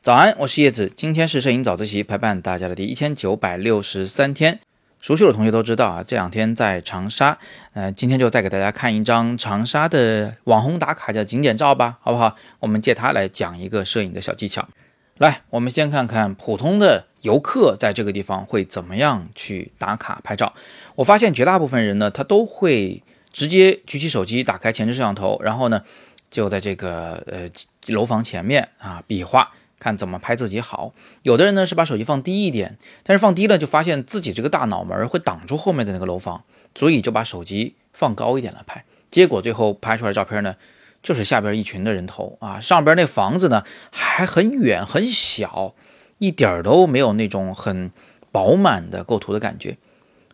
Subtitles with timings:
[0.00, 4.60] 早安，我是叶子，今天是摄影早自习陪伴大家的第一千九百六十三天。
[5.00, 7.38] 熟悉我的同学都知道啊，这两天在长沙，
[7.74, 12.36] 呃，今天就再给大家看一张长沙的网红打卡的景点照吧，好不好？
[12.60, 14.66] 我们借它来讲一个摄影的小技巧。
[15.18, 20.54] 来，我们先看看普通的游客在这个地方会怎么样去打卡拍照。
[20.94, 25.82] 我发现绝大部分人呢，他都会直接举起手机，打开前置摄像头，然后呢，
[26.30, 27.48] 就在这个呃
[27.86, 29.52] 楼房前面啊比划。
[29.80, 36.42] 看怎么拍自己好，有的人呢是把手机放低一点，但是放低了就发现自己这个大脑门会挡住后面的那个楼房，
[36.74, 40.56] 所以就把手机放高一点来拍，结果最后拍出来照片呢，
[41.00, 45.76] 就是下边一群的人头啊，上边那房子呢还很远很小，
[46.18, 47.92] 一点都没有那种很
[48.32, 49.78] 饱满的构图的感觉，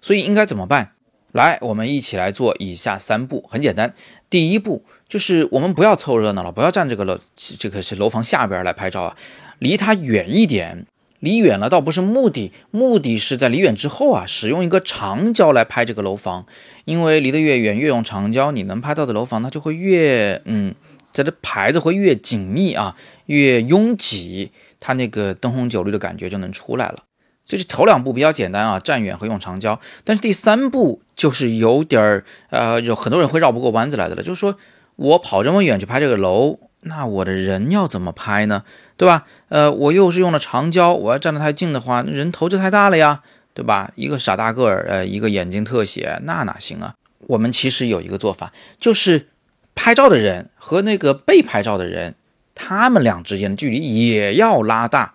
[0.01, 0.94] 所以应该怎么办？
[1.35, 3.93] 来，我们一起来做以下三步，很简单。
[4.31, 7.19] 第一步就是我们不要凑热闹了，不要站这个楼，
[7.59, 9.17] 这个是楼房下边来拍照啊，
[9.59, 10.87] 离它远一点。
[11.19, 16.47] 离远了倒不是目的，目的是在离远之后啊，使用一个长焦来拍这个楼房，
[16.85, 20.73] 因为离得越远，越用长焦，你能拍到的楼房它就会越嗯，
[21.13, 22.95] 它的牌子会越紧密啊，
[23.27, 27.03] 越拥挤，它那个灯红酒绿的感觉就能出来了。
[27.45, 29.79] 所以头两步比较简单啊，站远和用长焦。
[30.05, 34.23] 但是第三步就是有点儿呃，有很多人会绕不过弯子来的了。
[34.23, 34.57] 就是说
[34.97, 38.65] 我跑这么远去拍这个楼，那我的人要怎么拍呢？
[38.97, 39.27] 对吧？
[39.49, 43.91] 呃，我又是用了长焦，我要站得太近的话，人头就太大了呀，对吧？
[43.97, 46.95] 一个傻大个儿，呃，一个眼睛特写，那哪行啊？
[47.27, 49.29] 我们其实有一个做法，就是
[49.75, 52.15] 拍照的人和那个被拍照的人，
[52.55, 55.15] 他们俩之间的距离也要拉大。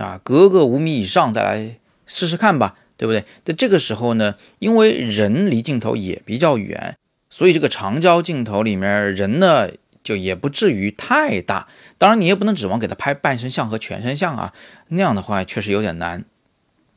[0.00, 3.24] 啊，隔个五米以上再来试试看吧，对不对？
[3.44, 6.96] 在这个时候呢，因为人离镜头也比较远，
[7.28, 9.68] 所以这个长焦镜头里面人呢
[10.02, 11.68] 就也不至于太大。
[11.98, 14.54] 当然，你也不能指望给他拍半身像和全身像啊，
[14.88, 16.24] 那样的话确实有点难。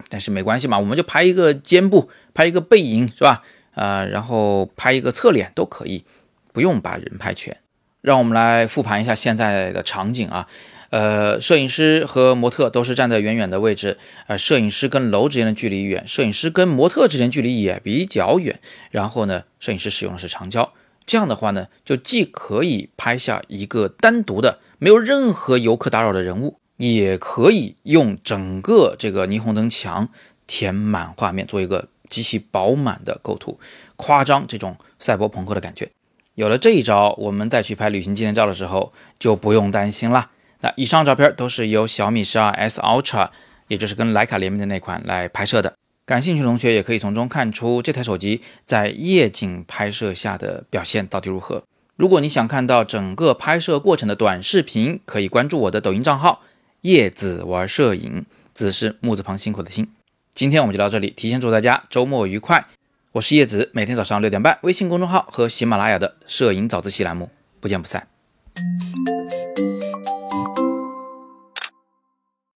[0.09, 3.43] 但是没关系嘛，我们就拍一个肩部，拍一个背影，是吧？
[3.73, 6.05] 啊，然后拍一个侧脸都可以，
[6.51, 7.57] 不用把人拍全。
[8.01, 10.47] 让我们来复盘一下现在的场景啊。
[10.93, 18.59] 呃，摄影师和模特都是站在远远的位置，呃，摄影师跟楼之间的距离远，摄影师跟模特之间距离也比较远。
[18.91, 20.71] 然后呢，摄影师使用的是长焦，
[21.07, 30.09] 这样的话呢，就既可以拍下一个单独的没有任何游客打扰的人物，也可以用整个这个霓虹灯墙
[30.45, 33.59] 填满画面，做一个极其饱满的构图，
[33.95, 35.89] 夸张这种赛博朋克的感觉。
[36.35, 40.29] 有了这一招，我们再去拍旅行纪念照的时候就不用担心啦。
[40.63, 43.29] 那以上照片都是由小米十二 S Ultra，
[43.67, 45.75] 也就是跟徕卡联名的那款来拍摄的。
[46.05, 51.63] 感兴趣的同学也可以从中看出这台手机在夜景拍摄下的表现到底如何。
[51.97, 56.41] 如果你想看到整个拍摄过程的短视频，可以关注我的抖音账号
[56.81, 58.25] “叶子玩摄影”，
[58.55, 59.89] 子是木字旁辛苦的辛。
[60.33, 62.65] 今天我们就到这里，提前祝大家周末愉快。
[63.11, 67.29] 我是叶子，每天早上六点半，微信公众号和喜马拉雅的摄影早自习栏目
[67.59, 68.07] 不见不散。